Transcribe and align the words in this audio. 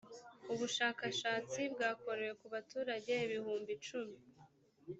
ubushakashatsi 0.53 1.59
bwakorewe 1.73 2.33
ku 2.41 2.45
baturage 2.53 3.13
ibihumbi 3.25 3.71
cumi 3.85 4.17